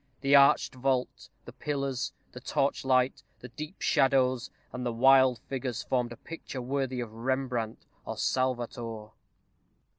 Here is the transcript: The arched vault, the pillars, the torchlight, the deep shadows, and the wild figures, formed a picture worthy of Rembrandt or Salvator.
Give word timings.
The 0.21 0.35
arched 0.35 0.73
vault, 0.73 1.29
the 1.45 1.53
pillars, 1.53 2.11
the 2.31 2.39
torchlight, 2.39 3.21
the 3.41 3.49
deep 3.49 3.81
shadows, 3.83 4.49
and 4.73 4.83
the 4.83 4.91
wild 4.91 5.37
figures, 5.47 5.83
formed 5.83 6.11
a 6.11 6.17
picture 6.17 6.59
worthy 6.59 7.01
of 7.01 7.13
Rembrandt 7.13 7.85
or 8.03 8.17
Salvator. 8.17 9.11